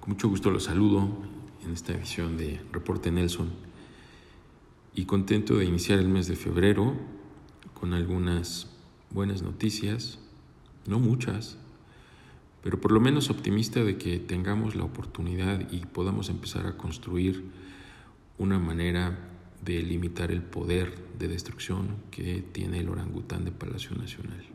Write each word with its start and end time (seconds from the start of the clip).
Con 0.00 0.14
mucho 0.14 0.30
gusto 0.30 0.50
los 0.50 0.64
saludo 0.64 1.10
en 1.62 1.72
esta 1.72 1.92
edición 1.92 2.38
de 2.38 2.58
Reporte 2.72 3.10
Nelson 3.10 3.50
y 4.94 5.04
contento 5.04 5.58
de 5.58 5.66
iniciar 5.66 5.98
el 5.98 6.08
mes 6.08 6.26
de 6.26 6.36
febrero 6.36 6.94
con 7.74 7.92
algunas 7.92 8.70
buenas 9.10 9.42
noticias, 9.42 10.18
no 10.86 11.00
muchas, 11.00 11.58
pero 12.62 12.80
por 12.80 12.92
lo 12.92 13.00
menos 13.00 13.28
optimista 13.28 13.84
de 13.84 13.98
que 13.98 14.18
tengamos 14.18 14.74
la 14.74 14.84
oportunidad 14.84 15.70
y 15.70 15.84
podamos 15.84 16.30
empezar 16.30 16.66
a 16.66 16.78
construir 16.78 17.44
una 18.38 18.58
manera 18.58 19.28
de 19.62 19.82
limitar 19.82 20.32
el 20.32 20.40
poder 20.40 20.94
de 21.18 21.28
destrucción 21.28 21.96
que 22.10 22.42
tiene 22.52 22.80
el 22.80 22.88
orangután 22.88 23.44
de 23.44 23.52
Palacio 23.52 23.94
Nacional. 23.96 24.46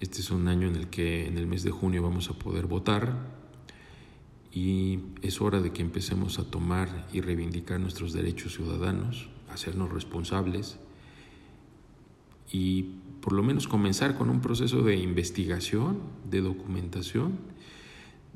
Este 0.00 0.20
es 0.20 0.30
un 0.30 0.48
año 0.48 0.68
en 0.68 0.76
el 0.76 0.88
que 0.88 1.26
en 1.26 1.36
el 1.36 1.46
mes 1.46 1.64
de 1.64 1.70
junio 1.70 2.02
vamos 2.02 2.30
a 2.30 2.32
poder 2.32 2.66
votar 2.66 3.41
y 4.52 5.00
es 5.22 5.40
hora 5.40 5.60
de 5.60 5.72
que 5.72 5.82
empecemos 5.82 6.38
a 6.38 6.44
tomar 6.44 7.08
y 7.12 7.20
reivindicar 7.20 7.80
nuestros 7.80 8.12
derechos 8.12 8.54
ciudadanos, 8.54 9.28
hacernos 9.50 9.90
responsables 9.90 10.78
y 12.50 12.98
por 13.22 13.32
lo 13.32 13.42
menos 13.42 13.66
comenzar 13.66 14.16
con 14.18 14.28
un 14.28 14.40
proceso 14.40 14.82
de 14.82 14.96
investigación, 14.96 16.00
de 16.30 16.42
documentación, 16.42 17.38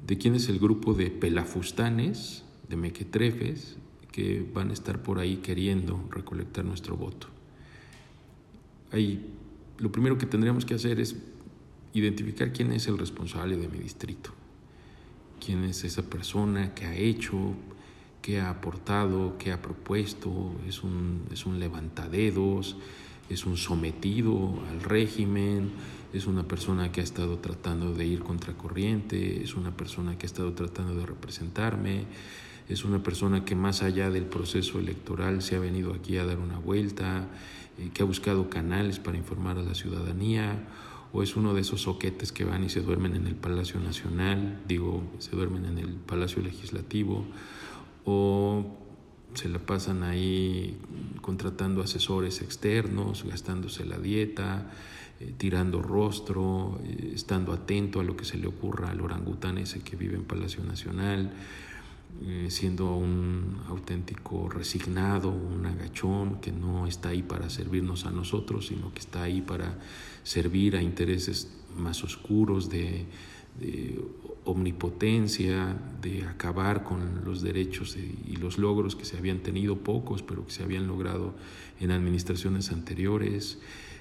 de 0.07 0.17
quién 0.17 0.35
es 0.35 0.49
el 0.49 0.59
grupo 0.59 0.95
de 0.95 1.11
pelafustanes, 1.11 2.45
de 2.69 2.77
mequetrefes, 2.77 3.77
que 4.13 4.49
van 4.55 4.71
a 4.71 4.73
estar 4.73 5.03
por 5.03 5.19
ahí 5.19 5.37
queriendo 5.37 6.03
recolectar 6.11 6.65
nuestro 6.65 6.97
voto. 6.97 7.27
Ahí, 8.91 9.27
lo 9.79 9.93
primero 9.93 10.17
que 10.17 10.25
tendríamos 10.25 10.65
que 10.65 10.75
hacer 10.75 11.01
es 11.01 11.17
identificar 11.93 12.53
quién 12.53 12.73
es 12.73 12.87
el 12.87 12.97
responsable 12.97 13.57
de 13.59 13.69
mi 13.69 13.79
distrito, 13.79 14.31
quién 15.45 15.65
es 15.65 15.85
esa 15.85 16.03
persona 16.03 16.75
que 16.75 16.87
ha 16.87 16.95
hecho, 16.95 17.55
que 18.23 18.41
ha 18.41 18.51
aportado, 18.51 19.39
que 19.39 19.53
ha 19.53 19.63
propuesto, 19.63 20.53
es 20.67 20.83
un, 20.83 21.23
es 21.33 21.47
un 21.47 21.59
levantadedos, 21.59 22.77
es 23.29 23.47
un 23.47 23.57
sometido 23.57 24.55
al 24.71 24.83
régimen, 24.83 25.71
es 26.13 26.27
una 26.27 26.45
persona 26.45 26.93
que 26.93 27.01
ha 27.01 27.05
estado 27.05 27.39
tratando 27.39 27.93
de 27.93 28.07
ir 28.07 28.21
contracorriente, 28.21 29.43
es 29.43 29.55
una 29.55 29.77
persona 29.77 30.17
que 30.17 30.27
ha 30.27 30.29
estado 30.29 30.53
tratando 30.53 30.95
de 30.95 31.07
representarme, 31.07 32.05
es 32.69 32.85
una 32.85 33.03
persona 33.03 33.45
que 33.45 33.55
más 33.55 33.83
allá 33.83 34.11
del 34.11 34.25
proceso 34.25 34.79
electoral 34.79 35.43
se 35.43 35.57
ha 35.57 35.61
venido 35.61 35.95
aquí 35.95 36.19
a 36.19 36.25
dar 36.25 36.39
una 36.39 36.59
vuelta, 36.59 37.29
eh, 37.79 37.91
que 37.93 38.03
ha 38.03 38.07
buscado 38.07 38.51
canales 38.51 38.99
para 38.99 39.17
informar 39.17 39.59
a 39.59 39.63
la 39.63 39.75
ciudadanía, 39.75 40.59
o 41.17 41.23
es 41.23 41.35
uno 41.35 41.55
de 41.55 41.63
esos 41.63 41.83
soquetes 41.83 42.31
que 42.31 42.45
van 42.45 42.63
y 42.65 42.69
se 42.69 42.83
duermen 42.83 43.17
en 43.17 43.27
el 43.27 43.37
Palacio 43.37 43.81
Nacional, 43.81 44.61
digo, 44.69 45.03
se 45.19 45.35
duermen 45.35 45.65
en 45.65 45.79
el 45.79 45.95
Palacio 45.95 46.43
Legislativo, 46.43 47.25
o 48.05 48.67
se 49.33 49.49
la 49.49 49.59
pasan 49.59 50.03
ahí 50.03 50.77
contratando 51.23 51.81
asesores 51.81 52.43
externos, 52.43 53.25
gastándose 53.25 53.87
la 53.87 53.97
dieta, 53.97 54.71
eh, 55.19 55.33
tirando 55.39 55.81
rostro, 55.81 56.79
eh, 56.85 57.13
estando 57.15 57.55
atento 57.55 58.01
a 58.01 58.05
lo 58.05 58.15
que 58.15 58.27
se 58.27 58.37
le 58.37 58.47
ocurra 58.47 58.91
al 58.91 59.01
orangután 59.01 59.57
ese 59.57 59.81
que 59.81 59.97
vive 59.97 60.17
en 60.17 60.25
Palacio 60.25 60.63
Nacional, 60.65 61.33
eh, 62.25 62.47
siendo 62.51 62.97
un 62.97 63.61
auténtico 63.69 64.49
resignado, 64.49 65.31
un 65.31 65.67
agachón 65.67 66.41
que 66.41 66.51
no 66.51 66.87
está 66.87 67.11
ahí 67.11 67.23
para 67.23 67.51
servirnos 67.51 68.07
a 68.07 68.11
nosotros, 68.11 68.69
sino 68.69 68.93
que 68.95 69.01
está 69.01 69.25
ahí 69.25 69.43
para 69.43 69.79
servir 70.23 70.77
a 70.77 70.83
intereses 70.83 71.53
más 71.77 72.03
oscuros 72.05 72.71
de, 72.71 73.07
omnipotencia, 74.45 75.77
de 76.01 76.25
acabar 76.25 76.85
con 76.85 77.25
los 77.25 77.43
derechos 77.43 77.97
y 77.97 78.37
los 78.37 78.59
logros 78.59 78.95
que 78.95 79.05
se 79.05 79.17
habían 79.17 79.41
tenido, 79.41 79.79
pocos, 79.79 80.23
pero 80.23 80.45
que 80.47 80.53
se 80.53 80.63
habían 80.63 80.87
logrado 80.87 81.35
en 81.81 81.91
administraciones 81.91 82.71
anteriores. 82.71 83.59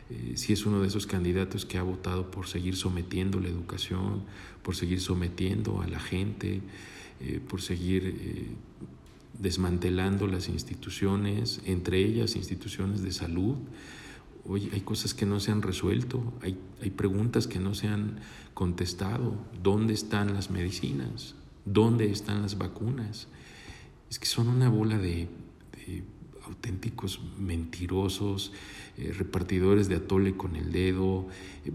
Eh, 0.10 0.34
si 0.36 0.54
es 0.54 0.66
uno 0.66 0.82
de 0.82 0.88
esos 0.88 1.08
candidatos 1.08 1.66
que 1.66 1.78
ha 1.78 1.84
votado 1.84 2.30
por 2.30 2.48
seguir 2.48 2.76
sometiendo 2.76 3.40
la 3.40 3.48
educación, 3.48 4.24
por 4.62 4.76
seguir 4.76 5.02
sometiendo 5.02 5.82
a 5.82 5.88
la 5.88 6.00
gente, 6.00 6.62
eh, 7.22 7.40
por 7.40 7.62
seguir 7.62 8.04
eh, 8.20 8.48
desmantelando 9.40 10.28
las 10.28 10.50
instituciones, 10.50 11.62
entre 11.66 12.00
ellas 12.00 12.36
instituciones 12.36 13.04
de 13.04 13.14
salud. 13.14 13.56
Oye, 14.46 14.70
hay 14.74 14.82
cosas 14.82 15.14
que 15.14 15.26
no 15.26 15.40
se 15.40 15.52
han 15.52 15.62
resuelto, 15.62 16.34
hay, 16.42 16.58
hay 16.82 16.90
preguntas 16.90 17.48
que 17.48 17.60
no 17.60 17.74
se 17.74 17.88
han 17.88 18.20
contestado. 18.54 19.34
¿Dónde 19.64 19.94
están 19.94 20.34
las 20.34 20.52
medicinas? 20.52 21.36
¿Dónde 21.64 22.12
están 22.12 22.42
las 22.42 22.58
vacunas? 22.58 23.30
Es 24.10 24.20
que 24.20 24.26
son 24.26 24.50
una 24.50 24.68
bola 24.68 24.98
de, 24.98 25.30
auténticos 26.46 27.22
mentirosos, 27.40 28.52
eh, 28.98 29.14
repartidores 29.18 29.88
de 29.88 29.96
atole 29.96 30.36
con 30.36 30.58
el 30.58 30.74
dedo, 30.74 31.28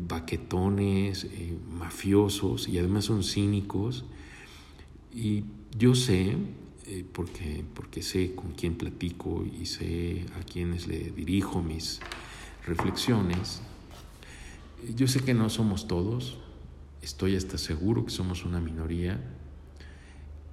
baquetones, 0.06 1.26
mafiosos 1.72 2.68
y 2.68 2.78
además 2.78 3.06
son 3.06 3.24
cínicos 3.24 4.04
y 5.12 5.44
yo 5.76 5.94
sé, 5.94 6.36
eh, 6.86 7.04
porque, 7.12 7.64
porque 7.74 8.02
sé 8.02 8.34
con 8.34 8.52
quién 8.52 8.76
platico 8.76 9.44
y 9.44 9.66
sé 9.66 10.26
a 10.38 10.42
quienes 10.42 10.86
le 10.86 11.10
dirijo 11.10 11.62
mis 11.62 12.00
reflexiones, 12.66 13.62
yo 14.96 15.06
sé 15.06 15.20
que 15.20 15.34
no 15.34 15.50
somos 15.50 15.86
todos, 15.86 16.38
estoy 17.02 17.36
hasta 17.36 17.58
seguro 17.58 18.04
que 18.04 18.10
somos 18.10 18.44
una 18.44 18.60
minoría 18.60 19.20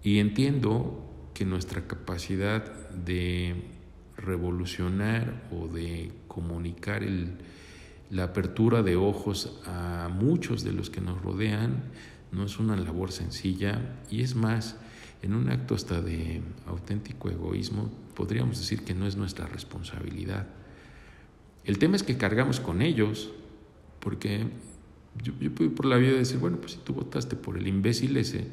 y 0.03 0.19
entiendo 0.19 1.03
que 1.33 1.45
nuestra 1.45 1.87
capacidad 1.87 2.89
de 2.89 3.55
revolucionar 4.17 5.47
o 5.51 5.67
de 5.67 6.11
comunicar 6.27 7.03
el, 7.03 7.37
la 8.09 8.23
apertura 8.25 8.83
de 8.83 8.95
ojos 8.95 9.59
a 9.65 10.09
muchos 10.11 10.63
de 10.63 10.73
los 10.73 10.89
que 10.89 11.01
nos 11.01 11.21
rodean 11.21 11.83
no 12.37 12.45
es 12.45 12.59
una 12.59 12.75
labor 12.75 13.11
sencilla 13.11 13.81
y 14.09 14.21
es 14.21 14.35
más, 14.35 14.77
en 15.21 15.33
un 15.33 15.49
acto 15.49 15.75
hasta 15.75 16.01
de 16.01 16.41
auténtico 16.67 17.29
egoísmo, 17.29 17.89
podríamos 18.15 18.59
decir 18.59 18.83
que 18.83 18.93
no 18.93 19.07
es 19.07 19.17
nuestra 19.17 19.47
responsabilidad. 19.47 20.47
El 21.65 21.79
tema 21.79 21.95
es 21.95 22.03
que 22.03 22.17
cargamos 22.17 22.59
con 22.59 22.81
ellos, 22.81 23.31
porque 23.99 24.47
yo, 25.23 25.33
puedo 25.53 25.73
por 25.73 25.85
la 25.85 25.97
vida 25.97 26.13
decir, 26.13 26.37
bueno, 26.37 26.57
pues 26.57 26.73
si 26.73 26.77
tú 26.77 26.93
votaste 26.93 27.35
por 27.35 27.57
el 27.57 27.67
imbécil 27.67 28.15
ese, 28.17 28.47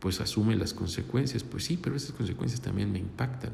pues 0.00 0.20
asume 0.20 0.56
las 0.56 0.74
consecuencias. 0.74 1.44
Pues 1.44 1.64
sí, 1.64 1.78
pero 1.80 1.96
esas 1.96 2.12
consecuencias 2.12 2.60
también 2.60 2.92
me 2.92 2.98
impactan. 2.98 3.52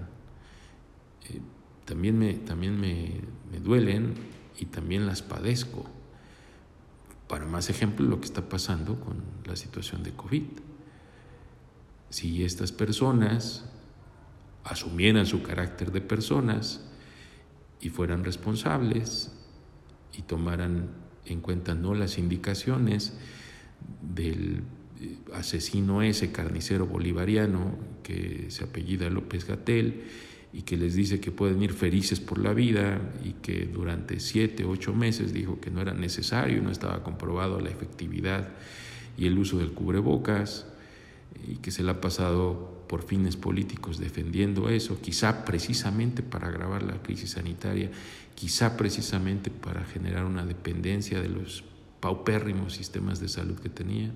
Eh, 1.31 1.41
también 1.85 2.19
me, 2.19 2.35
también 2.35 2.81
me, 2.81 3.21
me 3.51 3.61
duelen 3.61 4.15
y 4.59 4.67
también 4.67 5.07
las 5.07 5.23
padezco. 5.23 5.89
Para 7.33 7.47
más 7.47 7.71
ejemplo, 7.71 8.07
lo 8.07 8.21
que 8.21 8.27
está 8.27 8.47
pasando 8.47 9.01
con 9.01 9.23
la 9.47 9.57
situación 9.57 10.03
de 10.03 10.13
COVID. 10.13 10.43
Si 12.11 12.45
estas 12.45 12.73
personas 12.73 13.65
asumieran 14.65 15.25
su 15.25 15.43
carácter 15.43 15.93
de 15.93 16.03
personas 16.03 16.85
y 17.81 17.89
fueran 17.89 18.23
responsables 18.23 19.33
y 20.13 20.21
tomaran 20.21 20.91
en 21.25 21.41
cuenta 21.41 21.75
no 21.75 21.95
las 21.95 22.19
indicaciones 22.19 23.15
del 24.03 24.65
eh, 25.01 25.17
asesino 25.33 26.03
ese 26.03 26.33
carnicero 26.33 26.87
bolivariano 26.87 27.79
que 28.03 28.51
se 28.51 28.65
apellida 28.65 29.09
López 29.09 29.47
Gatel 29.47 30.05
y 30.53 30.63
que 30.63 30.77
les 30.77 30.95
dice 30.95 31.21
que 31.21 31.31
pueden 31.31 31.63
ir 31.63 31.73
felices 31.73 32.21
por 32.21 32.39
la 32.39 32.53
vida 32.53 33.01
y 33.25 33.33
que 33.35 33.67
durante 33.67 34.21
siete, 34.21 34.65
ocho 34.65 34.93
meses 34.93 35.33
dijo 35.33 35.61
que 35.61 35.71
no 35.71 35.81
era 35.81 35.95
necesario, 35.95 36.63
no 36.63 36.71
estaba 36.71 37.03
comprobado 37.03 37.59
la 37.61 37.71
efectividad 37.71 38.49
y 39.17 39.27
el 39.27 39.39
uso 39.39 39.59
del 39.59 39.73
cubrebocas 39.73 40.67
y 41.49 41.57
que 41.57 41.71
se 41.71 41.83
le 41.83 41.91
ha 41.91 42.01
pasado 42.01 42.85
por 42.87 43.03
fines 43.03 43.37
políticos 43.37 43.99
defendiendo 43.99 44.69
eso, 44.69 45.01
quizá 45.01 45.47
precisamente 45.47 46.23
para 46.23 46.49
agravar 46.49 46.83
la 46.83 47.03
crisis 47.03 47.31
sanitaria, 47.31 47.91
quizá 48.35 48.77
precisamente 48.77 49.51
para 49.51 49.85
generar 49.85 50.27
una 50.27 50.45
dependencia 50.45 51.23
de 51.23 51.31
los 51.31 51.65
paupérrimos 52.01 52.75
sistemas 52.75 53.21
de 53.21 53.29
salud 53.29 53.59
que 53.59 53.71
tenían 53.71 54.13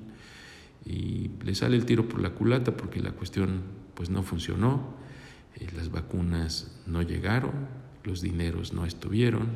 y 0.85 1.31
le 1.43 1.55
sale 1.55 1.77
el 1.77 1.87
tiro 1.87 2.09
por 2.09 2.21
la 2.21 2.31
culata 2.31 2.77
porque 2.77 3.01
la 3.01 3.13
cuestión 3.13 3.63
pues 3.95 4.11
no 4.11 4.23
funcionó 4.23 4.95
las 5.75 5.91
vacunas 5.91 6.71
no 6.87 7.03
llegaron, 7.03 7.69
los 8.05 8.21
dineros 8.21 8.73
no 8.73 8.87
estuvieron 8.87 9.49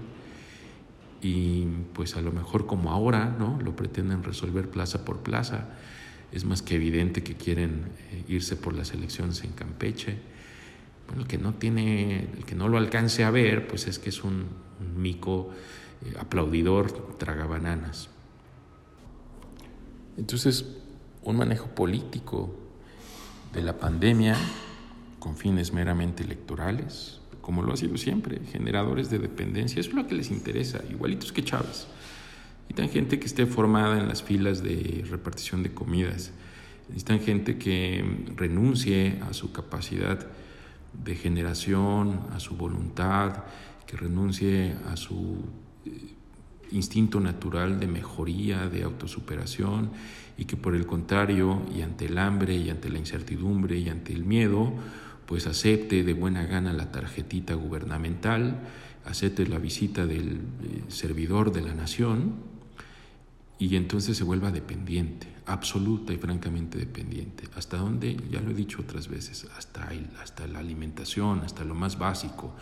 y 1.23 1.67
pues 1.93 2.17
a 2.17 2.23
lo 2.23 2.32
mejor 2.32 2.67
como 2.67 2.91
ahora, 2.91 3.35
¿no? 3.38 3.58
Lo 3.62 3.76
pretenden 3.76 4.23
resolver 4.23 4.70
plaza 4.70 5.05
por 5.05 5.19
plaza. 5.19 5.69
Es 6.32 6.44
más 6.44 6.62
que 6.62 6.76
evidente 6.76 7.23
que 7.23 7.35
quieren 7.35 7.87
eh, 8.12 8.25
irse 8.29 8.56
por 8.56 8.75
las 8.75 8.93
elecciones 8.93 9.44
en 9.44 9.50
Campeche. 9.52 10.17
Bueno, 11.06 11.23
el 11.23 11.29
que 11.29 11.38
no 11.38 11.55
tiene, 11.55 12.29
el 12.37 12.44
que 12.44 12.55
no 12.55 12.69
lo 12.69 12.79
alcance 12.79 13.25
a 13.25 13.31
ver, 13.31 13.67
pues 13.67 13.87
es 13.87 13.99
que 13.99 14.11
es 14.11 14.23
un, 14.25 14.46
mico 14.96 15.50
eh, 16.06 16.14
aplaudidor, 16.19 17.19
traga 17.19 17.46
bananas. 17.46 18.08
Entonces, 20.17 20.64
un 21.23 21.37
manejo 21.37 21.67
político 21.67 22.55
de 23.53 23.62
la 23.62 23.76
pandemia 23.79 24.37
con 25.20 25.37
fines 25.37 25.72
meramente 25.72 26.25
electorales, 26.25 27.20
como 27.40 27.62
lo 27.62 27.72
ha 27.72 27.76
sido 27.76 27.96
siempre, 27.96 28.40
generadores 28.50 29.11
de 29.11 29.20
dependencia, 29.20 29.81
eso 29.81 29.90
es 29.90 29.96
lo 29.96 30.06
que 30.06 30.17
les 30.17 30.31
interesa, 30.31 30.81
igualitos 30.90 31.32
que 31.32 31.44
Chávez. 31.44 31.87
Necesitan 32.62 32.88
gente 32.88 33.20
que 33.20 33.26
esté 33.26 33.46
formada 33.46 33.99
en 33.99 34.08
las 34.08 34.22
filas 34.22 34.62
de 34.62 35.05
repartición 35.08 35.62
de 35.62 35.72
comidas, 35.72 36.32
necesitan 36.88 37.20
gente 37.20 37.58
que 37.58 38.05
renuncie 38.37 39.20
a 39.28 39.32
su 39.32 39.52
capacidad 39.52 40.26
de 40.93 41.14
generación, 41.14 42.20
a 42.32 42.40
su 42.40 42.56
voluntad, 42.56 43.44
que 43.87 43.96
renuncie 43.96 44.75
a 44.90 44.96
su 44.96 45.44
eh, 45.84 46.14
instinto 46.72 47.20
natural 47.20 47.81
de 47.81 47.87
mejoría, 47.87 48.69
de 48.69 48.84
autosuperación, 48.84 49.90
y 50.38 50.44
que 50.44 50.56
por 50.56 50.75
el 50.75 50.87
contrario, 50.87 51.62
y 51.76 51.82
ante 51.82 52.06
el 52.06 52.19
hambre, 52.19 52.56
y 52.56 52.70
ante 52.70 52.88
la 52.88 52.99
incertidumbre, 52.99 53.78
y 53.78 53.88
ante 53.88 54.12
el 54.12 54.25
miedo, 54.25 54.72
pues 55.31 55.47
acepte 55.47 56.03
de 56.03 56.12
buena 56.12 56.44
gana 56.44 56.73
la 56.73 56.91
tarjetita 56.91 57.55
gubernamental, 57.55 58.59
acepte 59.05 59.47
la 59.47 59.59
visita 59.59 60.05
del 60.05 60.32
eh, 60.32 60.82
servidor 60.88 61.53
de 61.53 61.61
la 61.61 61.73
nación, 61.73 62.35
y 63.56 63.77
entonces 63.77 64.17
se 64.17 64.25
vuelva 64.25 64.50
dependiente, 64.50 65.29
absoluta 65.47 66.12
y 66.12 66.17
francamente 66.17 66.79
dependiente. 66.79 67.44
¿Hasta 67.55 67.77
dónde? 67.77 68.17
Ya 68.29 68.41
lo 68.41 68.50
he 68.50 68.55
dicho 68.55 68.82
otras 68.82 69.06
veces, 69.06 69.47
hasta, 69.56 69.88
hasta 70.21 70.49
la 70.49 70.59
alimentación, 70.59 71.43
hasta 71.44 71.65
lo 71.65 71.77
más 71.77 71.97
básico. 71.97 72.53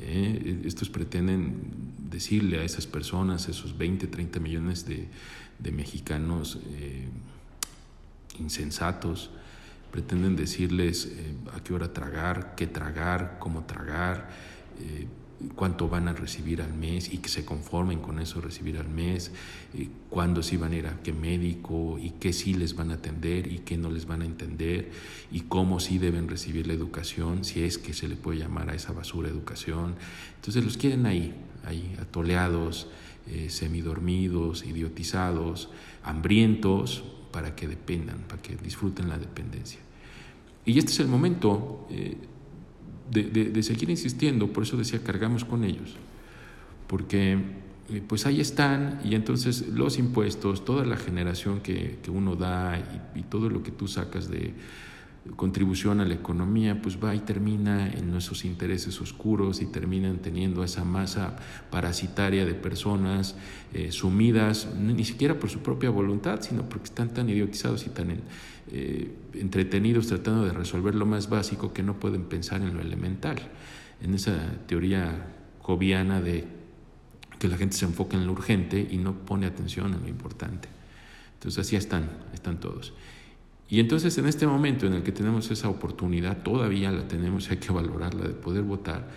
¿eh? 0.00 0.62
estos 0.64 0.88
pretenden 0.88 1.60
decirle 2.08 2.60
a 2.60 2.64
esas 2.64 2.86
personas, 2.86 3.50
esos 3.50 3.76
20, 3.76 4.06
30 4.06 4.40
millones 4.40 4.86
de, 4.86 5.10
mexicanos 5.72 6.58
eh, 6.70 7.06
insensatos, 8.38 9.30
pretenden 9.90 10.36
decirles 10.36 11.06
eh, 11.06 11.34
a 11.54 11.62
qué 11.62 11.74
hora 11.74 11.92
tragar, 11.92 12.54
qué 12.54 12.66
tragar, 12.66 13.36
cómo 13.38 13.64
tragar, 13.64 14.28
cuánto 15.54 15.88
van 15.88 16.08
a 16.08 16.12
recibir 16.12 16.62
al 16.62 16.74
mes 16.74 17.12
y 17.12 17.18
que 17.18 17.28
se 17.28 17.44
conformen 17.44 18.00
con 18.00 18.18
eso 18.18 18.40
recibir 18.40 18.78
al 18.78 18.88
mes, 18.88 19.30
cuándo 20.10 20.42
sí 20.42 20.56
van 20.56 20.72
a 20.72 20.76
ir 20.76 20.86
a 20.86 21.00
qué 21.02 21.12
médico 21.12 21.98
y 21.98 22.10
qué 22.10 22.32
sí 22.32 22.54
les 22.54 22.74
van 22.74 22.90
a 22.90 22.94
atender 22.94 23.50
y 23.50 23.60
qué 23.60 23.76
no 23.76 23.90
les 23.90 24.06
van 24.06 24.22
a 24.22 24.24
entender 24.24 24.90
y 25.30 25.42
cómo 25.42 25.80
sí 25.80 25.98
deben 25.98 26.28
recibir 26.28 26.66
la 26.66 26.72
educación, 26.72 27.44
si 27.44 27.62
es 27.62 27.78
que 27.78 27.92
se 27.92 28.08
le 28.08 28.16
puede 28.16 28.40
llamar 28.40 28.70
a 28.70 28.74
esa 28.74 28.92
basura 28.92 29.28
educación. 29.28 29.94
Entonces 30.36 30.64
los 30.64 30.76
quieren 30.76 31.06
ahí, 31.06 31.34
ahí 31.64 31.94
atoleados, 32.00 32.88
eh, 33.28 33.48
semidormidos, 33.50 34.64
idiotizados, 34.64 35.70
hambrientos, 36.02 37.04
para 37.32 37.54
que 37.54 37.68
dependan, 37.68 38.18
para 38.28 38.40
que 38.40 38.56
disfruten 38.56 39.08
la 39.08 39.18
dependencia. 39.18 39.80
Y 40.64 40.78
este 40.78 40.92
es 40.92 41.00
el 41.00 41.08
momento... 41.08 41.86
Eh, 41.90 42.16
de, 43.10 43.62
seguir 43.62 43.90
insistiendo, 43.90 44.52
por 44.52 44.64
eso 44.64 44.76
decía, 44.76 45.02
cargamos 45.02 45.44
con 45.44 45.64
ellos, 45.64 45.96
porque 46.86 47.38
eh, 47.90 48.02
pues 48.06 48.26
ahí 48.26 48.40
están 48.40 49.00
y 49.04 49.14
entonces 49.14 49.68
los 49.68 49.98
impuestos, 49.98 50.64
toda 50.64 50.84
la 50.84 50.96
generación 50.96 51.60
que, 51.60 51.98
uno 52.08 52.36
da 52.36 52.78
y, 53.14 53.22
todo 53.22 53.48
lo 53.50 53.62
que 53.62 53.70
tú 53.70 53.88
sacas 53.88 54.30
de 54.30 54.54
contribución 55.36 56.00
a 56.00 56.04
la 56.04 56.14
economía, 56.14 56.80
pues 56.80 56.98
va 57.02 57.14
y 57.14 57.20
termina 57.20 57.88
en 57.90 58.10
nuestros 58.10 58.44
intereses 58.44 59.00
oscuros 59.00 59.62
y 59.62 59.66
terminan 59.66 60.18
teniendo 60.18 60.64
esa 60.64 60.84
masa 60.84 61.36
parasitaria 61.70 62.44
de 62.44 62.54
personas 62.54 63.36
eh, 63.72 63.92
sumidas, 63.92 64.68
ni 64.74 65.04
siquiera 65.04 65.38
por 65.38 65.50
su 65.50 65.60
propia 65.60 65.90
voluntad, 65.90 66.40
sino 66.42 66.68
porque 66.68 66.86
están 66.86 67.14
tan 67.14 67.28
idiotizados 67.28 67.86
y 67.86 67.90
tan 67.90 68.20
eh, 68.70 69.12
entretenidos 69.34 70.08
tratando 70.08 70.44
de 70.44 70.52
resolver 70.52 70.94
lo 70.94 71.06
más 71.06 71.28
básico 71.28 71.72
que 71.72 71.82
no 71.82 71.98
pueden 71.98 72.24
pensar 72.24 72.62
en 72.62 72.74
lo 72.74 72.80
elemental, 72.80 73.38
en 74.00 74.14
esa 74.14 74.36
teoría 74.66 75.34
cobiana 75.62 76.20
de 76.20 76.44
que 77.38 77.48
la 77.48 77.56
gente 77.56 77.76
se 77.76 77.84
enfoca 77.84 78.16
en 78.16 78.26
lo 78.26 78.32
urgente 78.32 78.86
y 78.90 78.96
no 78.96 79.14
pone 79.14 79.46
atención 79.46 79.94
en 79.94 80.02
lo 80.02 80.08
importante. 80.08 80.68
Entonces 81.34 81.66
así 81.66 81.76
están, 81.76 82.08
están 82.34 82.58
todos. 82.58 82.92
Y 83.68 83.80
entonces 83.80 84.16
en 84.18 84.26
este 84.26 84.46
momento 84.46 84.86
en 84.86 84.94
el 84.94 85.02
que 85.02 85.12
tenemos 85.12 85.50
esa 85.50 85.68
oportunidad, 85.68 86.42
todavía 86.42 86.90
la 86.90 87.06
tenemos, 87.06 87.50
hay 87.50 87.58
que 87.58 87.70
valorarla 87.70 88.26
de 88.26 88.34
poder 88.34 88.62
votar, 88.62 89.08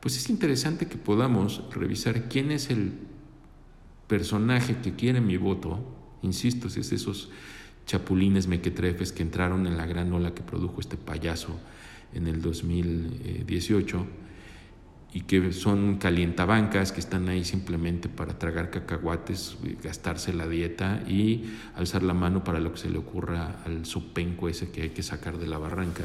pues 0.00 0.16
es 0.16 0.30
interesante 0.30 0.86
que 0.86 0.96
podamos 0.96 1.62
revisar 1.72 2.28
quién 2.28 2.50
es 2.50 2.70
el 2.70 2.92
personaje 4.06 4.76
que 4.82 4.94
quiere 4.94 5.20
mi 5.20 5.36
voto, 5.36 5.80
insisto, 6.22 6.70
si 6.70 6.80
es 6.80 6.92
esos 6.92 7.30
chapulines 7.86 8.46
mequetrefes 8.46 9.12
que 9.12 9.22
entraron 9.22 9.66
en 9.66 9.76
la 9.76 9.86
gran 9.86 10.12
ola 10.12 10.34
que 10.34 10.42
produjo 10.42 10.80
este 10.80 10.96
payaso 10.96 11.58
en 12.14 12.26
el 12.26 12.40
2018 12.40 14.06
y 15.12 15.22
que 15.22 15.52
son 15.52 15.96
calientabancas 15.96 16.92
que 16.92 17.00
están 17.00 17.28
ahí 17.28 17.44
simplemente 17.44 18.08
para 18.08 18.38
tragar 18.38 18.70
cacahuates, 18.70 19.56
gastarse 19.82 20.34
la 20.34 20.46
dieta 20.46 21.02
y 21.08 21.44
alzar 21.74 22.02
la 22.02 22.14
mano 22.14 22.44
para 22.44 22.60
lo 22.60 22.72
que 22.72 22.78
se 22.78 22.90
le 22.90 22.98
ocurra 22.98 23.62
al 23.64 23.86
supenco 23.86 24.48
ese 24.48 24.70
que 24.70 24.82
hay 24.82 24.90
que 24.90 25.02
sacar 25.02 25.38
de 25.38 25.46
la 25.46 25.58
barranca. 25.58 26.04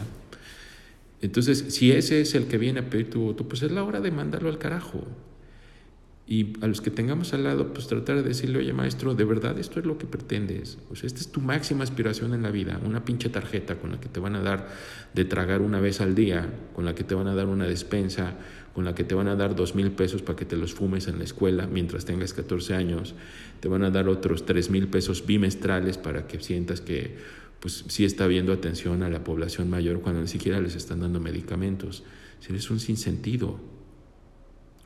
Entonces, 1.21 1.65
si 1.69 1.91
ese 1.91 2.21
es 2.21 2.35
el 2.35 2.47
que 2.47 2.57
viene 2.57 2.81
a 2.81 2.89
pedir 2.89 3.09
tu 3.09 3.21
voto, 3.21 3.47
pues 3.47 3.61
es 3.63 3.71
la 3.71 3.83
hora 3.83 3.99
de 3.99 4.11
mandarlo 4.11 4.49
al 4.49 4.57
carajo. 4.57 5.05
Y 6.25 6.53
a 6.61 6.67
los 6.67 6.79
que 6.79 6.89
tengamos 6.89 7.33
al 7.33 7.43
lado, 7.43 7.73
pues 7.73 7.87
tratar 7.87 8.15
de 8.15 8.23
decirle, 8.23 8.59
oye 8.59 8.71
maestro, 8.71 9.13
de 9.13 9.25
verdad 9.25 9.59
esto 9.59 9.79
es 9.79 9.85
lo 9.85 9.97
que 9.97 10.05
pretendes. 10.05 10.77
O 10.89 10.95
sea, 10.95 11.07
esta 11.07 11.19
es 11.19 11.29
tu 11.29 11.41
máxima 11.41 11.83
aspiración 11.83 12.33
en 12.33 12.43
la 12.43 12.51
vida, 12.51 12.79
una 12.85 13.03
pinche 13.03 13.29
tarjeta 13.29 13.75
con 13.75 13.91
la 13.91 13.99
que 13.99 14.07
te 14.07 14.21
van 14.21 14.35
a 14.35 14.41
dar 14.41 14.69
de 15.13 15.25
tragar 15.25 15.61
una 15.61 15.81
vez 15.81 15.99
al 15.99 16.15
día, 16.15 16.49
con 16.73 16.85
la 16.85 16.95
que 16.95 17.03
te 17.03 17.13
van 17.13 17.27
a 17.27 17.35
dar 17.35 17.47
una 17.47 17.65
despensa, 17.65 18.35
con 18.73 18.85
la 18.85 18.95
que 18.95 19.03
te 19.03 19.15
van 19.15 19.27
a 19.27 19.35
dar 19.35 19.55
dos 19.55 19.75
mil 19.75 19.91
pesos 19.91 20.21
para 20.21 20.37
que 20.37 20.45
te 20.45 20.55
los 20.55 20.73
fumes 20.73 21.07
en 21.07 21.17
la 21.17 21.25
escuela 21.25 21.67
mientras 21.67 22.05
tengas 22.05 22.33
14 22.33 22.73
años, 22.73 23.15
te 23.59 23.67
van 23.67 23.83
a 23.83 23.91
dar 23.91 24.07
otros 24.07 24.45
tres 24.45 24.69
mil 24.69 24.87
pesos 24.87 25.25
bimestrales 25.25 25.97
para 25.97 26.25
que 26.25 26.39
sientas 26.39 26.79
que 26.79 27.17
pues 27.59 27.85
sí 27.87 28.03
está 28.03 28.23
habiendo 28.25 28.51
atención 28.51 29.03
a 29.03 29.09
la 29.09 29.23
población 29.23 29.69
mayor 29.69 30.01
cuando 30.01 30.21
ni 30.21 30.27
siquiera 30.27 30.59
les 30.59 30.75
están 30.75 31.01
dando 31.01 31.19
medicamentos. 31.19 32.03
Si 32.39 32.53
es 32.53 32.69
un 32.69 32.79
sinsentido. 32.79 33.57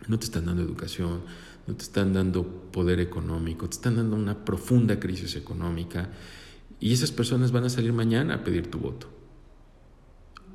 No 0.08 0.18
te 0.18 0.26
están 0.26 0.46
dando 0.46 0.64
educación, 0.64 1.22
no 1.68 1.76
te 1.76 1.84
están 1.84 2.14
dando 2.14 2.46
poder 2.72 3.00
económico, 3.00 3.68
te 3.68 3.76
están 3.76 3.98
dando 3.98 4.16
una 4.16 4.46
profunda 4.46 5.00
crisis 5.00 5.36
económica 5.36 6.10
y 6.80 6.94
esas 6.94 7.12
personas 7.12 7.52
van 7.52 7.66
a 7.66 7.70
salir 7.70 7.92
mañana 7.92 8.36
a 8.36 8.44
pedir 8.44 8.68
tu 8.72 8.80
voto, 8.80 9.10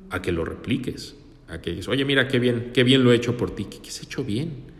a 0.09 0.21
que 0.21 0.31
lo 0.31 0.43
repliques, 0.43 1.15
a 1.47 1.61
que 1.61 1.71
digas, 1.71 1.87
oye, 1.87 2.03
mira 2.05 2.27
qué 2.27 2.39
bien, 2.39 2.71
qué 2.73 2.83
bien 2.83 3.03
lo 3.03 3.11
he 3.11 3.15
hecho 3.15 3.37
por 3.37 3.53
ti, 3.53 3.65
¿qué, 3.65 3.87
has 3.87 4.01
hecho 4.01 4.23
bien? 4.23 4.71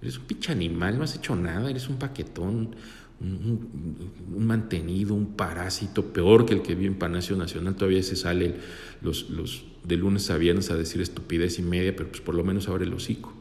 Eres 0.00 0.18
un 0.18 0.24
pinche 0.24 0.52
animal, 0.52 0.96
no 0.96 1.04
has 1.04 1.16
hecho 1.16 1.34
nada, 1.36 1.68
eres 1.68 1.88
un 1.88 1.98
paquetón, 1.98 2.76
un, 3.20 4.06
mantenido, 4.38 5.14
un 5.14 5.34
parásito, 5.34 6.12
peor 6.12 6.46
que 6.46 6.54
el 6.54 6.62
que 6.62 6.74
vive 6.74 6.88
en 6.88 6.98
Palacio 6.98 7.36
Nacional. 7.36 7.74
Todavía 7.74 8.02
se 8.02 8.16
sale 8.16 8.54
los, 9.02 9.30
los 9.30 9.64
de 9.82 9.96
lunes 9.96 10.30
a 10.30 10.36
viernes 10.36 10.70
a 10.70 10.76
decir 10.76 11.00
estupidez 11.00 11.58
y 11.58 11.62
media, 11.62 11.96
pero 11.96 12.10
pues 12.10 12.20
por 12.20 12.34
lo 12.34 12.44
menos 12.44 12.68
abre 12.68 12.84
el 12.84 12.92
hocico. 12.92 13.33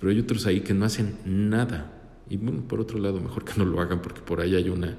Pero 0.00 0.12
hay 0.12 0.18
otros 0.18 0.46
ahí 0.46 0.62
que 0.62 0.72
no 0.72 0.86
hacen 0.86 1.18
nada. 1.26 1.92
Y 2.30 2.38
bueno, 2.38 2.66
por 2.66 2.80
otro 2.80 2.98
lado, 2.98 3.20
mejor 3.20 3.44
que 3.44 3.52
no 3.58 3.66
lo 3.66 3.80
hagan, 3.80 4.00
porque 4.00 4.22
por 4.22 4.40
ahí 4.40 4.54
hay 4.54 4.70
una 4.70 4.96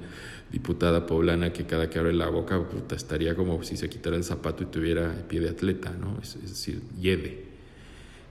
diputada 0.52 1.08
poblana 1.08 1.52
que 1.52 1.66
cada 1.66 1.90
que 1.90 1.98
abre 1.98 2.14
la 2.14 2.30
boca 2.30 2.62
estaría 2.94 3.36
como 3.36 3.64
si 3.64 3.78
se 3.78 3.90
quitara 3.90 4.16
el 4.16 4.24
zapato 4.24 4.64
y 4.64 4.68
tuviera 4.68 5.26
pie 5.28 5.40
de 5.40 5.50
atleta, 5.50 5.92
¿no? 5.92 6.20
Es, 6.22 6.40
decir, 6.40 6.84
hiede. 7.00 7.46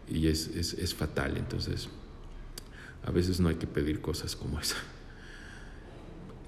Y 0.09 0.29
es, 0.29 0.49
es, 0.49 0.75
es 0.75 0.95
fatal. 0.95 1.37
Entonces, 1.37 1.89
a 3.05 3.11
veces 3.11 3.41
no 3.41 3.49
hay 3.49 3.57
que 3.57 3.67
pedir 3.67 4.01
cosas 4.01 4.37
como 4.37 4.61
esa. 4.61 4.77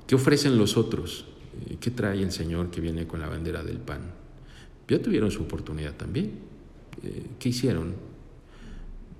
¿Qué 0.06 0.14
ofrecen 0.14 0.56
los 0.56 0.76
otros? 0.76 1.24
Eh, 1.66 1.78
¿Qué 1.80 1.90
trae 1.90 2.22
el 2.22 2.32
Señor 2.32 2.70
que 2.70 2.80
viene 2.80 3.06
con 3.06 3.20
la 3.20 3.28
bandera 3.28 3.64
del 3.64 3.78
pan? 3.78 4.12
Ya 4.88 5.00
tuvieron 5.00 5.30
su 5.30 5.42
oportunidad 5.42 5.94
también. 5.94 6.32
Eh, 7.02 7.26
¿Qué 7.38 7.48
hicieron? 7.48 8.11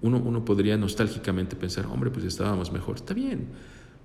Uno, 0.02 0.44
podría 0.44 0.76
nostálgicamente 0.76 1.56
pensar, 1.56 1.86
hombre, 1.86 2.10
pues 2.10 2.24
estábamos 2.24 2.72
mejor. 2.72 2.96
Está 2.96 3.14
bien, 3.14 3.46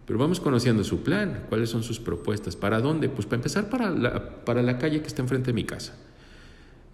pero 0.06 0.20
vamos 0.20 0.39
conociendo 0.39 0.84
su 0.84 1.04
plan, 1.04 1.46
cuáles 1.50 1.70
son 1.70 1.84
sus 1.84 2.00
propuestas, 2.00 2.56
para 2.56 2.80
dónde. 2.80 3.10
Pues 3.10 3.25
para 3.25 3.38
empezar, 3.38 3.70
para 3.70 3.89
la, 3.89 4.46
para 4.46 4.62
la 4.62 4.77
calle 4.77 5.01
que 5.01 5.08
está 5.08 5.22
enfrente 5.22 5.48
de 5.48 5.54
mi 5.54 5.63
casa, 5.63 5.98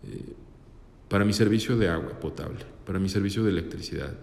eh, 0.08 0.34
para 1.10 1.26
mi 1.26 1.34
servicio 1.34 1.78
de 1.78 1.90
agua 1.90 2.20
potable, 2.20 2.66
para 2.86 2.98
mi 2.98 3.10
servicio 3.10 3.44
de 3.44 3.52
electricidad, 3.52 4.14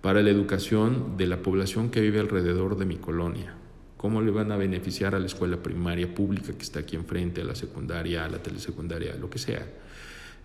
para 0.00 0.20
la 0.20 0.30
educación 0.30 1.16
de 1.16 1.26
la 1.26 1.38
población 1.42 1.90
que 1.90 2.00
vive 2.00 2.20
alrededor 2.20 2.76
de 2.76 2.84
mi 2.84 2.96
colonia. 2.96 3.54
¿Cómo 3.96 4.20
le 4.20 4.30
van 4.30 4.52
a 4.52 4.56
beneficiar 4.56 5.14
a 5.14 5.18
la 5.18 5.26
escuela 5.26 5.62
primaria 5.62 6.14
pública 6.14 6.52
que 6.52 6.62
está 6.62 6.80
aquí 6.80 6.96
enfrente, 6.96 7.40
a 7.40 7.44
la 7.44 7.54
secundaria, 7.54 8.24
a 8.24 8.28
la 8.28 8.42
telesecundaria, 8.42 9.14
lo 9.14 9.30
que 9.30 9.38
sea? 9.38 9.66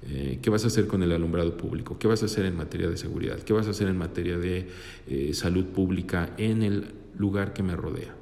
Eh, 0.03 0.39
¿Qué 0.41 0.49
vas 0.49 0.63
a 0.63 0.67
hacer 0.67 0.87
con 0.87 1.03
el 1.03 1.11
alumbrado 1.11 1.57
público? 1.57 1.99
¿Qué 1.99 2.07
vas 2.07 2.23
a 2.23 2.25
hacer 2.25 2.45
en 2.45 2.55
materia 2.55 2.89
de 2.89 2.97
seguridad? 2.97 3.39
¿Qué 3.39 3.53
vas 3.53 3.67
a 3.67 3.71
hacer 3.71 3.87
en 3.89 3.97
materia 3.97 4.37
de 4.37 4.69
eh, 5.07 5.33
salud 5.33 5.65
pública 5.65 6.33
en 6.37 6.63
el 6.63 6.93
lugar 7.17 7.53
que 7.53 7.63
me 7.63 7.75
rodea? 7.75 8.15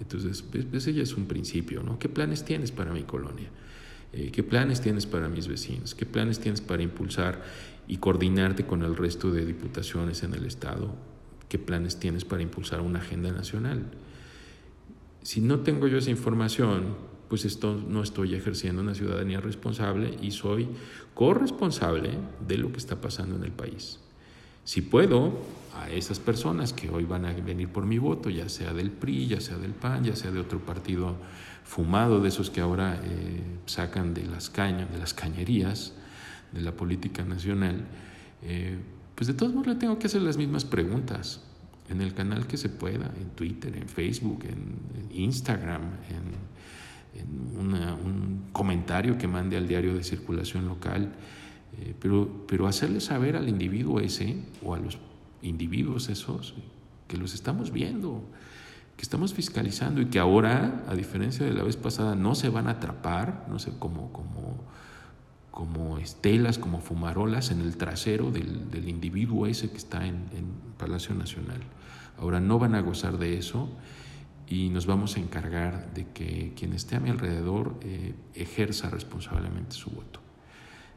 Entonces, 0.00 0.42
pues, 0.42 0.64
pues, 0.64 0.84
ese 0.84 0.94
ya 0.94 1.02
es 1.02 1.16
un 1.16 1.26
principio, 1.26 1.82
¿no? 1.82 1.98
¿Qué 1.98 2.08
planes 2.08 2.44
tienes 2.44 2.70
para 2.70 2.92
mi 2.92 3.02
colonia? 3.02 3.48
Eh, 4.12 4.30
¿Qué 4.30 4.42
planes 4.42 4.80
tienes 4.80 5.06
para 5.06 5.28
mis 5.28 5.48
vecinos? 5.48 5.94
¿Qué 5.94 6.06
planes 6.06 6.38
tienes 6.38 6.60
para 6.60 6.82
impulsar 6.82 7.42
y 7.88 7.96
coordinarte 7.96 8.64
con 8.64 8.82
el 8.82 8.96
resto 8.96 9.30
de 9.30 9.44
diputaciones 9.44 10.22
en 10.22 10.34
el 10.34 10.44
Estado? 10.44 10.94
¿Qué 11.48 11.58
planes 11.58 11.98
tienes 11.98 12.24
para 12.24 12.42
impulsar 12.42 12.80
una 12.80 13.00
agenda 13.00 13.32
nacional? 13.32 13.84
Si 15.22 15.40
no 15.40 15.60
tengo 15.60 15.88
yo 15.88 15.98
esa 15.98 16.10
información, 16.10 16.94
pues 17.28 17.44
esto, 17.44 17.74
no 17.74 18.02
estoy 18.02 18.34
ejerciendo 18.34 18.82
una 18.82 18.94
ciudadanía 18.94 19.40
responsable 19.40 20.16
y 20.22 20.30
soy 20.30 20.68
corresponsable 21.14 22.10
de 22.46 22.58
lo 22.58 22.72
que 22.72 22.78
está 22.78 23.00
pasando 23.00 23.36
en 23.36 23.44
el 23.44 23.52
país. 23.52 24.00
Si 24.64 24.82
puedo, 24.82 25.32
a 25.76 25.90
esas 25.90 26.18
personas 26.18 26.72
que 26.72 26.88
hoy 26.88 27.04
van 27.04 27.26
a 27.26 27.32
venir 27.32 27.68
por 27.68 27.84
mi 27.86 27.98
voto, 27.98 28.30
ya 28.30 28.48
sea 28.48 28.72
del 28.72 28.90
PRI, 28.90 29.28
ya 29.28 29.40
sea 29.40 29.58
del 29.58 29.72
PAN, 29.72 30.04
ya 30.04 30.16
sea 30.16 30.30
de 30.30 30.40
otro 30.40 30.58
partido 30.60 31.16
fumado, 31.64 32.20
de 32.20 32.28
esos 32.28 32.50
que 32.50 32.60
ahora 32.60 33.00
eh, 33.04 33.42
sacan 33.66 34.14
de 34.14 34.24
las 34.24 34.48
cañas, 34.48 34.90
de 34.90 34.98
las 34.98 35.12
cañerías 35.12 35.92
de 36.52 36.62
la 36.62 36.72
política 36.72 37.24
nacional, 37.24 37.84
eh, 38.42 38.78
pues 39.14 39.26
de 39.26 39.34
todos 39.34 39.52
modos 39.52 39.66
le 39.68 39.74
tengo 39.74 39.98
que 39.98 40.06
hacer 40.06 40.22
las 40.22 40.36
mismas 40.36 40.64
preguntas 40.64 41.42
en 41.88 42.00
el 42.00 42.14
canal 42.14 42.46
que 42.46 42.56
se 42.56 42.68
pueda, 42.68 43.12
en 43.20 43.30
Twitter, 43.30 43.76
en 43.76 43.88
Facebook, 43.88 44.44
en, 44.44 44.96
Instagram, 45.10 45.82
en, 46.10 46.56
un 47.58 48.48
comentario 48.52 49.18
que 49.18 49.28
mande 49.28 49.56
al 49.56 49.68
diario 49.68 49.94
de 49.94 50.04
circulación 50.04 50.66
local, 50.66 51.12
eh, 51.78 51.94
pero, 52.00 52.44
pero 52.46 52.66
hacerle 52.66 53.00
saber 53.00 53.36
al 53.36 53.48
individuo 53.48 54.00
ese 54.00 54.36
o 54.62 54.74
a 54.74 54.78
los 54.78 54.98
individuos 55.42 56.08
esos 56.08 56.54
que 57.08 57.16
los 57.16 57.34
estamos 57.34 57.72
viendo, 57.72 58.22
que 58.96 59.02
estamos 59.02 59.34
fiscalizando 59.34 60.00
y 60.00 60.06
que 60.06 60.18
ahora, 60.18 60.84
a 60.88 60.94
diferencia 60.94 61.44
de 61.44 61.52
la 61.52 61.62
vez 61.62 61.76
pasada, 61.76 62.14
no 62.14 62.34
se 62.34 62.48
van 62.48 62.66
a 62.66 62.72
atrapar, 62.72 63.46
no 63.48 63.58
sé, 63.58 63.72
como, 63.78 64.12
como, 64.12 64.56
como 65.50 65.98
estelas, 65.98 66.58
como 66.58 66.80
fumarolas 66.80 67.50
en 67.50 67.60
el 67.60 67.76
trasero 67.76 68.30
del, 68.30 68.70
del 68.70 68.88
individuo 68.88 69.46
ese 69.46 69.70
que 69.70 69.76
está 69.76 70.06
en, 70.06 70.14
en, 70.34 70.66
Palacio 70.78 71.14
Nacional. 71.14 71.60
Ahora 72.18 72.38
no 72.38 72.58
van 72.58 72.74
a 72.74 72.80
gozar 72.80 73.16
de 73.16 73.38
eso 73.38 73.70
y 74.48 74.68
nos 74.68 74.86
vamos 74.86 75.16
a 75.16 75.20
encargar 75.20 75.92
de 75.92 76.06
que 76.12 76.52
quien 76.56 76.72
esté 76.72 76.96
a 76.96 77.00
mi 77.00 77.10
alrededor 77.10 77.78
eh, 77.82 78.14
ejerza 78.34 78.90
responsablemente 78.90 79.72
su 79.72 79.90
voto. 79.90 80.20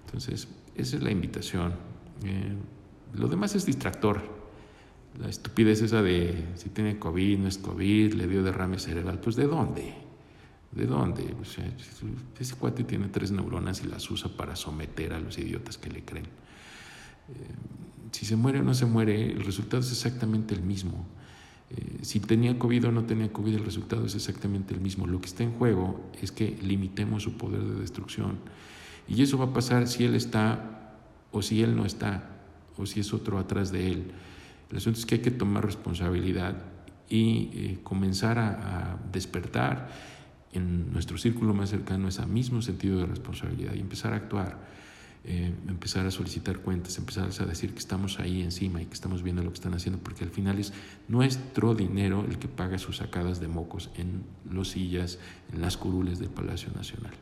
Entonces, 0.06 0.48
esa 0.76 0.98
es 0.98 1.04
la 1.04 1.12
invitación. 1.12 1.74
Eh, 2.24 2.54
lo 3.14 3.28
demás 3.28 3.56
es 3.56 3.66
distractor, 3.66 4.22
la 5.20 5.30
estupidez 5.30 5.82
esa 5.82 6.02
de 6.02 6.46
si 6.56 6.70
tiene 6.70 7.00
COVID, 7.00 7.40
no 7.40 7.48
es 7.48 7.58
COVID, 7.58 8.14
le 8.14 8.28
dio 8.28 8.44
derrame 8.44 8.78
cerebral, 8.78 9.20
pues 9.20 9.36
¿de 9.36 9.48
dónde? 9.48 9.96
¿De 10.72 10.86
dónde? 10.86 11.36
O 11.42 11.46
sea, 11.46 11.66
ese 12.40 12.56
cuate 12.56 12.84
tiene 12.84 13.08
tres 13.08 13.32
neuronas 13.32 13.84
y 13.84 13.88
las 13.88 14.10
usa 14.12 14.30
para 14.30 14.56
someter 14.56 15.14
a 15.14 15.20
los 15.20 15.38
idiotas 15.40 15.78
que 15.78 15.90
le 15.90 16.06
creen. 16.06 16.26
Eh, 16.26 17.56
si 18.12 18.26
se 18.26 18.36
muere 18.36 18.60
o 18.60 18.64
no 18.64 18.74
se 18.74 18.86
muere, 18.86 19.32
el 19.32 19.44
resultado 19.44 19.82
es 19.82 19.92
exactamente 19.92 20.54
el 20.54 20.62
mismo. 20.62 21.06
Eh, 21.72 22.00
si 22.02 22.20
tenía 22.20 22.58
COVID 22.58 22.88
o 22.88 22.92
no 22.92 23.04
tenía 23.04 23.32
COVID, 23.32 23.56
el 23.56 23.66
resultado 23.66 24.06
es 24.06 24.16
exactamente 24.16 24.74
el 24.74 24.82
mismo. 24.82 25.08
Lo 25.08 25.22
que 25.22 25.28
está 25.28 25.44
en 25.44 25.52
juego 25.54 26.10
es 26.22 26.32
que 26.32 26.58
limitemos 26.62 27.24
su 27.24 27.38
poder 27.38 27.62
de 27.62 27.80
destrucción. 27.80 28.40
Y 29.08 29.22
eso 29.22 29.38
va 29.38 29.46
a 29.46 29.54
pasar 29.54 29.88
si 29.88 30.06
él 30.06 30.16
está 30.16 30.80
o 31.32 31.42
si 31.42 31.62
él 31.62 31.76
no 31.76 31.86
está, 31.86 32.30
o 32.78 32.86
si 32.86 33.00
es 33.00 33.14
otro 33.14 33.38
atrás 33.38 33.72
de 33.72 33.92
él. 33.92 34.12
El 34.70 34.78
asunto 34.78 35.00
es 35.00 35.06
que 35.06 35.16
hay 35.16 35.22
que 35.22 35.32
tomar 35.32 35.66
responsabilidad 35.66 36.64
y 37.10 37.50
eh, 37.54 37.80
comenzar 37.84 38.38
a, 38.38 39.00
despertar 39.12 39.90
en 40.54 40.92
nuestro 40.92 41.18
círculo 41.18 41.54
más 41.54 41.70
cercano 41.70 42.08
ese 42.08 42.26
mismo 42.26 42.62
sentido 42.62 43.00
de 43.00 43.06
responsabilidad 43.06 43.74
y 43.74 43.80
empezar 43.80 44.14
a 44.14 44.18
actuar, 44.18 44.60
eh, 45.26 45.54
empezar 45.68 46.06
a 46.06 46.12
solicitar 46.12 46.60
cuentas, 46.60 46.98
empezar 46.98 47.30
a 47.30 47.46
decir 47.46 47.74
que 47.74 47.80
estamos 47.80 48.20
ahí 48.20 48.42
encima 48.42 48.82
y 48.82 48.86
que 48.86 48.94
estamos 48.94 49.22
viendo 49.24 49.44
lo 49.44 49.50
que 49.50 49.56
están 49.56 49.74
haciendo, 49.74 50.00
porque 50.00 50.24
al 50.24 50.32
final 50.32 50.60
es 50.60 50.74
nuestro 51.08 51.76
dinero 51.76 52.26
el 52.28 52.40
que 52.40 52.48
paga 52.48 52.78
sus 52.78 52.98
sacadas 52.98 53.40
de 53.40 53.48
mocos 53.48 53.90
en 53.96 54.24
los 54.50 54.70
sillas, 54.70 55.20
en 55.54 55.62
las 55.62 55.78
curules 55.78 56.20
del 56.20 56.30
Palacio 56.30 56.72
Nacional. 56.76 57.14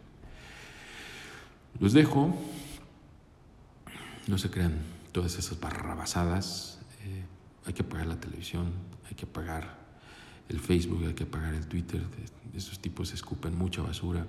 Los 1.79 1.93
dejo, 1.93 2.35
no 4.27 4.37
se 4.37 4.49
crean 4.49 4.73
todas 5.11 5.37
esas 5.37 5.59
barrabasadas 5.59 6.77
hay 7.67 7.73
que 7.73 7.81
apagar 7.81 8.07
la 8.07 8.19
televisión, 8.19 8.71
hay 9.09 9.15
que 9.15 9.25
apagar 9.25 9.77
el 10.47 10.59
Facebook, 10.59 11.03
hay 11.05 11.13
que 11.13 11.25
apagar 11.25 11.53
el 11.53 11.67
Twitter. 11.67 12.01
Esos 12.55 12.79
tipos 12.79 13.13
escupen 13.13 13.57
mucha 13.57 13.81
basura. 13.81 14.25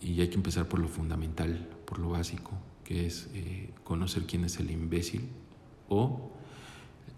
Y 0.00 0.20
hay 0.20 0.28
que 0.28 0.36
empezar 0.36 0.68
por 0.68 0.80
lo 0.80 0.88
fundamental, 0.88 1.68
por 1.86 1.98
lo 1.98 2.10
básico, 2.10 2.52
que 2.84 3.06
es 3.06 3.28
eh, 3.34 3.72
conocer 3.84 4.24
quién 4.24 4.44
es 4.44 4.58
el 4.58 4.70
imbécil 4.70 5.28
o 5.88 6.30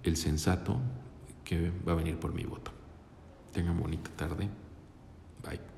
el 0.02 0.16
sensato 0.16 0.78
que 1.45 1.71
va 1.87 1.92
a 1.92 1.97
venir 1.97 2.18
por 2.18 2.33
mi 2.33 2.45
voto. 2.45 2.71
Tengan 3.52 3.78
bonita 3.78 4.11
tarde. 4.16 4.49
Bye. 5.42 5.75